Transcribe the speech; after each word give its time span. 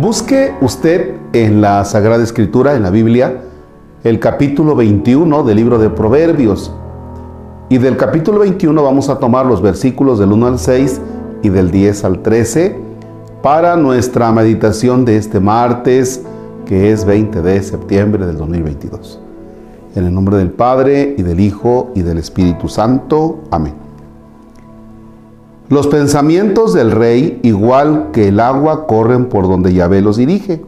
Busque 0.00 0.52
usted 0.60 1.14
en 1.32 1.62
la 1.62 1.82
Sagrada 1.86 2.22
Escritura, 2.22 2.74
en 2.74 2.82
la 2.82 2.90
Biblia, 2.90 3.40
el 4.04 4.20
capítulo 4.20 4.76
21 4.76 5.42
del 5.42 5.56
libro 5.56 5.78
de 5.78 5.88
Proverbios. 5.88 6.70
Y 7.70 7.78
del 7.78 7.96
capítulo 7.96 8.40
21 8.40 8.82
vamos 8.82 9.08
a 9.08 9.18
tomar 9.18 9.46
los 9.46 9.62
versículos 9.62 10.18
del 10.18 10.32
1 10.32 10.46
al 10.48 10.58
6 10.58 11.00
y 11.42 11.48
del 11.48 11.70
10 11.70 12.04
al 12.04 12.22
13 12.22 12.78
para 13.42 13.76
nuestra 13.76 14.30
meditación 14.32 15.06
de 15.06 15.16
este 15.16 15.40
martes, 15.40 16.20
que 16.66 16.92
es 16.92 17.06
20 17.06 17.40
de 17.40 17.62
septiembre 17.62 18.26
del 18.26 18.36
2022. 18.36 19.18
En 19.94 20.04
el 20.04 20.12
nombre 20.12 20.36
del 20.36 20.50
Padre 20.50 21.14
y 21.16 21.22
del 21.22 21.40
Hijo 21.40 21.90
y 21.94 22.02
del 22.02 22.18
Espíritu 22.18 22.68
Santo. 22.68 23.44
Amén. 23.50 23.85
Los 25.68 25.88
pensamientos 25.88 26.72
del 26.74 26.92
rey, 26.92 27.40
igual 27.42 28.10
que 28.12 28.28
el 28.28 28.38
agua, 28.38 28.86
corren 28.86 29.26
por 29.26 29.48
donde 29.48 29.74
Yahvé 29.74 30.00
los 30.00 30.16
dirige. 30.16 30.64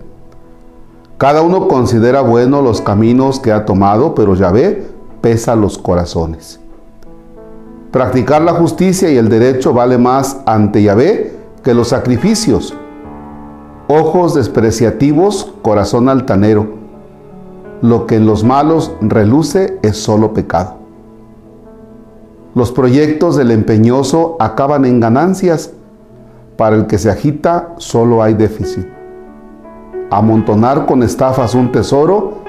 Cada 1.19 1.43
uno 1.43 1.69
considera 1.69 2.20
bueno 2.20 2.62
los 2.62 2.80
caminos 2.80 3.39
que 3.39 3.53
ha 3.53 3.65
tomado, 3.65 4.16
pero 4.16 4.34
Yahvé 4.34 4.89
pesa 5.20 5.55
los 5.55 5.79
corazones. 5.79 6.59
Practicar 7.92 8.42
la 8.42 8.55
justicia 8.55 9.09
y 9.09 9.16
el 9.16 9.29
derecho 9.29 9.73
vale 9.73 9.98
más 9.98 10.41
ante 10.47 10.83
Yahvé 10.83 11.33
que 11.62 11.75
los 11.75 11.89
sacrificios. 11.89 12.75
Ojos 13.87 14.34
despreciativos, 14.34 15.53
corazón 15.62 16.09
altanero. 16.09 16.67
Lo 17.83 18.06
que 18.06 18.17
en 18.17 18.27
los 18.27 18.42
malos 18.42 18.91
reluce 19.01 19.78
es 19.83 19.97
solo 19.97 20.34
pecado. 20.34 20.78
Los 22.59 22.73
proyectos 22.73 23.37
del 23.37 23.53
empeñoso 23.53 24.37
acaban 24.41 24.85
en 24.85 24.98
ganancias. 24.98 25.75
Para 26.57 26.75
el 26.75 26.89
que 26.89 26.98
se 26.98 27.09
agita 27.09 27.75
solo 27.77 28.20
hay 28.20 28.34
déficit. 28.34 28.84
Amontonar 30.11 30.84
con 30.84 31.05
estafas 31.05 31.55
un 31.55 31.70
tesoro 31.70 32.42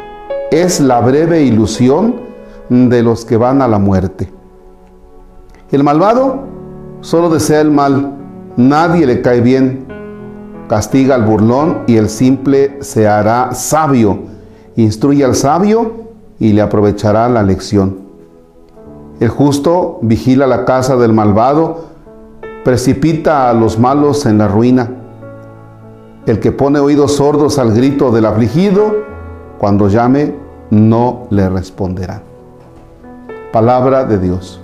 es 0.49 0.80
la 0.80 0.99
breve 0.99 1.43
ilusión 1.43 2.21
de 2.69 3.03
los 3.03 3.23
que 3.23 3.37
van 3.37 3.61
a 3.61 3.67
la 3.67 3.77
muerte. 3.77 4.33
El 5.71 5.83
malvado 5.83 6.39
solo 7.02 7.30
desea 7.30 7.61
el 7.61 7.69
mal, 7.69 8.15
nadie 8.57 9.05
le 9.05 9.21
cae 9.21 9.41
bien. 9.41 9.85
Castiga 10.67 11.13
al 11.13 11.25
burlón 11.25 11.83
y 11.85 11.97
el 11.97 12.09
simple 12.09 12.80
se 12.81 13.07
hará 13.07 13.53
sabio. 13.53 14.21
Instruye 14.75 15.23
al 15.23 15.35
sabio 15.35 15.91
y 16.39 16.53
le 16.53 16.63
aprovechará 16.63 17.30
la 17.30 17.43
lección. 17.43 18.08
El 19.19 19.27
justo 19.27 19.99
vigila 20.01 20.47
la 20.47 20.63
casa 20.63 20.95
del 20.95 21.11
malvado, 21.11 21.89
precipita 22.63 23.49
a 23.49 23.53
los 23.53 23.77
malos 23.77 24.25
en 24.25 24.37
la 24.37 24.47
ruina. 24.47 24.89
El 26.25 26.39
que 26.39 26.53
pone 26.53 26.79
oídos 26.79 27.17
sordos 27.17 27.59
al 27.59 27.73
grito 27.73 28.11
del 28.11 28.25
afligido, 28.25 28.95
cuando 29.57 29.89
llame, 29.89 30.35
no 30.69 31.27
le 31.31 31.49
responderá. 31.49 32.21
Palabra 33.51 34.05
de 34.05 34.19
Dios. 34.19 34.61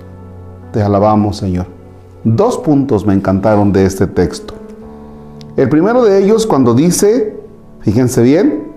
Te 0.72 0.82
alabamos, 0.82 1.36
Señor. 1.36 1.66
Dos 2.24 2.56
puntos 2.56 3.04
me 3.04 3.12
encantaron 3.12 3.72
de 3.72 3.84
este 3.84 4.06
texto. 4.06 4.54
El 5.56 5.68
primero 5.68 6.02
de 6.02 6.22
ellos 6.22 6.46
cuando 6.46 6.72
dice, 6.72 7.38
fíjense 7.80 8.22
bien, 8.22 8.72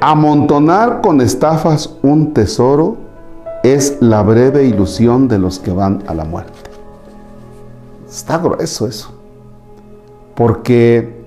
amontonar 0.00 1.00
con 1.00 1.20
estafas 1.20 1.96
un 2.02 2.32
tesoro 2.32 3.07
es 3.74 3.98
la 4.00 4.22
breve 4.22 4.64
ilusión 4.64 5.28
de 5.28 5.38
los 5.38 5.58
que 5.58 5.70
van 5.70 6.02
a 6.06 6.14
la 6.14 6.24
muerte. 6.24 6.52
Está 8.08 8.38
grueso 8.38 8.86
eso. 8.86 9.12
Porque 10.34 11.24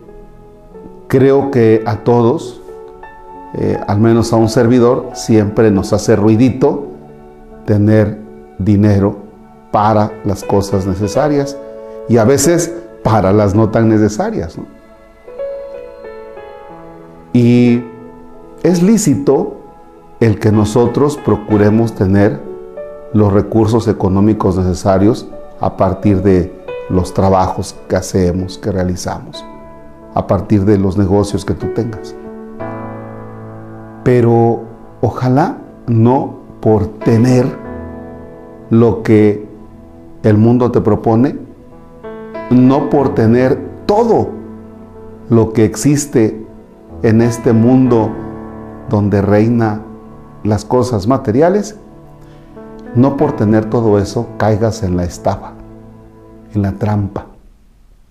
creo 1.08 1.52
que 1.52 1.84
a 1.86 1.98
todos, 1.98 2.62
eh, 3.56 3.80
al 3.88 4.00
menos 4.00 4.32
a 4.34 4.38
un 4.38 4.50
servidor, 4.50 5.10
siempre 5.14 5.72
nos 5.72 5.94
hace 5.94 6.16
ruidito 6.16 6.88
tener 7.66 8.20
dinero 8.58 9.18
para 9.72 10.12
las 10.26 10.44
cosas 10.44 10.86
necesarias 10.86 11.58
y 12.08 12.18
a 12.18 12.24
veces 12.24 12.74
para 13.04 13.34
las 13.34 13.56
no 13.56 13.70
tan 13.70 13.90
necesarias. 13.90 14.56
Y 17.34 17.84
es 18.64 18.82
lícito 18.82 19.61
el 20.22 20.38
que 20.38 20.52
nosotros 20.52 21.18
procuremos 21.18 21.96
tener 21.96 22.40
los 23.12 23.34
recursos 23.34 23.88
económicos 23.88 24.56
necesarios 24.56 25.28
a 25.60 25.76
partir 25.78 26.22
de 26.22 26.54
los 26.90 27.16
trabajos 27.16 27.76
que 27.90 27.96
hacemos, 27.96 28.60
que 28.60 28.72
realizamos, 28.72 29.44
a 30.14 30.28
partir 30.28 30.64
de 30.64 30.78
los 30.78 30.96
negocios 30.96 31.44
que 31.44 31.56
tú 31.56 31.74
tengas. 31.74 32.16
Pero 34.04 34.62
ojalá 35.02 35.58
no 35.88 36.36
por 36.62 36.86
tener 37.00 37.48
lo 38.70 39.02
que 39.02 39.48
el 40.22 40.38
mundo 40.38 40.72
te 40.72 40.82
propone, 40.82 41.36
no 42.52 42.92
por 42.92 43.16
tener 43.16 43.60
todo 43.88 44.30
lo 45.30 45.52
que 45.52 45.66
existe 45.66 46.46
en 47.02 47.24
este 47.24 47.54
mundo 47.54 48.12
donde 48.88 49.24
reina 49.24 49.82
las 50.44 50.66
cosas 50.66 51.08
materiales, 51.08 51.76
no 52.96 53.18
por 53.18 53.36
tener 53.36 53.70
todo 53.70 54.00
eso 54.00 54.28
caigas 54.38 54.84
en 54.84 54.98
la 54.98 55.04
estafa, 55.04 55.54
en 56.54 56.62
la 56.62 56.74
trampa, 56.74 57.28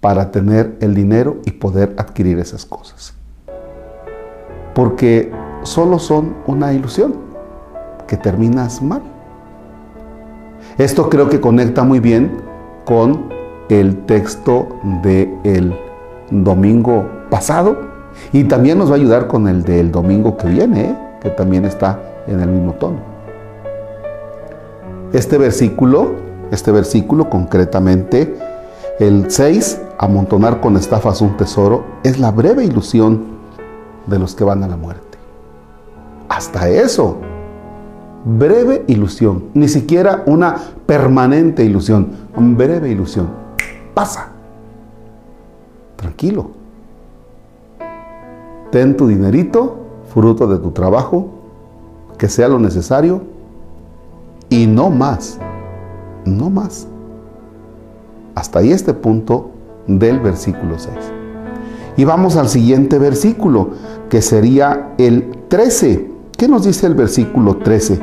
para 0.01 0.31
tener 0.31 0.77
el 0.81 0.95
dinero 0.95 1.39
y 1.45 1.53
poder 1.53 1.95
adquirir 1.99 2.39
esas 2.39 2.65
cosas. 2.65 3.15
Porque 4.75 5.33
solo 5.63 5.99
son 5.99 6.37
una 6.47 6.73
ilusión, 6.73 7.15
que 8.07 8.17
terminas 8.17 8.83
mal. 8.83 9.03
Esto 10.79 11.09
creo 11.11 11.29
que 11.29 11.41
conecta 11.41 11.85
muy 11.85 12.01
bien 12.01 12.39
con 12.85 13.29
el 13.69 14.05
texto 14.07 14.69
del 15.03 15.77
domingo 16.31 17.09
pasado 17.31 17.79
y 18.33 18.45
también 18.45 18.79
nos 18.79 18.91
va 18.91 18.95
a 18.95 18.97
ayudar 18.97 19.29
con 19.29 19.47
el 19.47 19.63
del 19.63 19.93
domingo 19.93 20.37
que 20.37 20.49
viene, 20.49 20.91
¿eh? 20.91 20.99
que 21.21 21.31
también 21.31 21.65
está 21.65 22.01
en 22.31 22.41
el 22.41 22.49
mismo 22.49 22.73
tono. 22.75 22.99
Este 25.13 25.37
versículo, 25.39 26.13
este 26.51 26.71
versículo 26.71 27.29
concretamente, 27.29 28.37
el 29.01 29.31
6, 29.31 29.81
amontonar 29.99 30.61
con 30.61 30.77
estafas 30.77 31.21
un 31.21 31.37
tesoro, 31.37 31.85
es 32.05 32.19
la 32.21 32.31
breve 32.31 32.65
ilusión 32.65 33.25
de 34.07 34.19
los 34.19 34.35
que 34.35 34.45
van 34.45 34.63
a 34.63 34.69
la 34.69 34.77
muerte. 34.77 35.19
Hasta 36.29 36.69
eso, 36.69 37.17
breve 38.25 38.85
ilusión, 38.87 39.47
ni 39.55 39.69
siquiera 39.69 40.23
una 40.27 40.57
permanente 40.87 41.65
ilusión, 41.65 42.09
breve 42.37 42.91
ilusión. 42.91 43.29
Pasa. 43.95 44.29
Tranquilo. 45.97 46.51
Ten 48.71 48.97
tu 48.97 49.09
dinerito, 49.09 49.79
fruto 50.15 50.47
de 50.47 50.59
tu 50.59 50.71
trabajo, 50.71 51.40
que 52.21 52.29
sea 52.29 52.49
lo 52.49 52.59
necesario 52.59 53.23
y 54.51 54.67
no 54.67 54.91
más, 54.91 55.39
no 56.27 56.51
más. 56.51 56.87
Hasta 58.35 58.59
ahí 58.59 58.73
este 58.73 58.93
punto 58.93 59.53
del 59.87 60.21
versículo 60.21 60.79
6. 60.79 60.95
Y 61.97 62.05
vamos 62.05 62.37
al 62.37 62.51
siguiente 62.51 62.99
versículo, 62.99 63.71
que 64.11 64.21
sería 64.21 64.93
el 64.99 65.31
13. 65.49 66.11
¿Qué 66.37 66.47
nos 66.47 66.67
dice 66.67 66.87
el 66.87 66.95
versículo 66.95 67.57
13? 67.57 67.99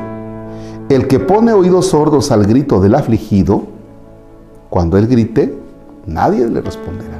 El 0.88 1.06
que 1.06 1.20
pone 1.20 1.52
oídos 1.52 1.86
sordos 1.86 2.32
al 2.32 2.44
grito 2.44 2.80
del 2.80 2.96
afligido, 2.96 3.66
cuando 4.68 4.98
él 4.98 5.06
grite, 5.06 5.56
nadie 6.06 6.44
le 6.48 6.60
responderá. 6.60 7.18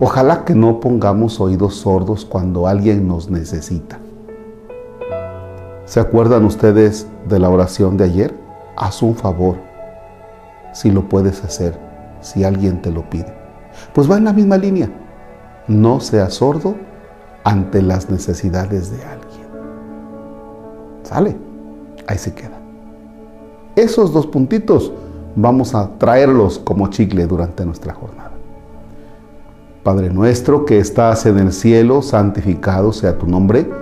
Ojalá 0.00 0.44
que 0.44 0.54
no 0.54 0.80
pongamos 0.80 1.40
oídos 1.40 1.76
sordos 1.76 2.26
cuando 2.26 2.66
alguien 2.66 3.08
nos 3.08 3.30
necesita. 3.30 3.98
¿Se 5.92 6.00
acuerdan 6.00 6.46
ustedes 6.46 7.06
de 7.28 7.38
la 7.38 7.50
oración 7.50 7.98
de 7.98 8.04
ayer? 8.04 8.34
Haz 8.78 9.02
un 9.02 9.14
favor, 9.14 9.56
si 10.72 10.90
lo 10.90 11.06
puedes 11.06 11.44
hacer, 11.44 11.78
si 12.22 12.44
alguien 12.44 12.80
te 12.80 12.90
lo 12.90 13.10
pide. 13.10 13.30
Pues 13.92 14.10
va 14.10 14.16
en 14.16 14.24
la 14.24 14.32
misma 14.32 14.56
línea. 14.56 14.88
No 15.68 16.00
seas 16.00 16.32
sordo 16.32 16.76
ante 17.44 17.82
las 17.82 18.08
necesidades 18.08 18.90
de 18.90 19.04
alguien. 19.04 19.46
¿Sale? 21.02 21.36
Ahí 22.06 22.16
se 22.16 22.32
queda. 22.32 22.58
Esos 23.76 24.14
dos 24.14 24.26
puntitos 24.26 24.94
vamos 25.36 25.74
a 25.74 25.90
traerlos 25.98 26.58
como 26.58 26.88
chicle 26.88 27.26
durante 27.26 27.66
nuestra 27.66 27.92
jornada. 27.92 28.32
Padre 29.82 30.08
nuestro 30.08 30.64
que 30.64 30.78
estás 30.78 31.26
en 31.26 31.38
el 31.38 31.52
cielo, 31.52 32.00
santificado 32.00 32.94
sea 32.94 33.18
tu 33.18 33.26
nombre 33.26 33.81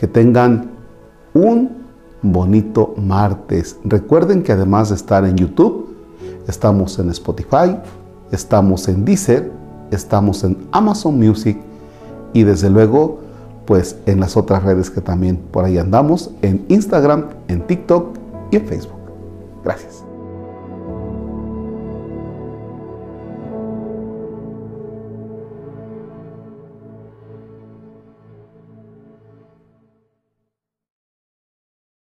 Que 0.00 0.08
tengan 0.08 0.70
un 1.34 1.84
bonito 2.22 2.94
martes. 2.96 3.76
Recuerden 3.84 4.42
que 4.42 4.52
además 4.52 4.88
de 4.88 4.94
estar 4.94 5.26
en 5.26 5.36
YouTube, 5.36 5.94
estamos 6.48 6.98
en 6.98 7.10
Spotify, 7.10 7.76
estamos 8.32 8.88
en 8.88 9.04
Deezer, 9.04 9.52
estamos 9.90 10.42
en 10.42 10.56
Amazon 10.72 11.18
Music 11.18 11.58
y 12.32 12.44
desde 12.44 12.70
luego 12.70 13.20
pues 13.66 13.96
en 14.06 14.20
las 14.20 14.38
otras 14.38 14.62
redes 14.62 14.88
que 14.88 15.02
también 15.02 15.36
por 15.36 15.66
ahí 15.66 15.76
andamos, 15.76 16.30
en 16.40 16.64
Instagram, 16.68 17.26
en 17.48 17.66
TikTok 17.66 18.16
y 18.50 18.56
en 18.56 18.66
Facebook. 18.66 19.00
Gracias. 19.62 20.09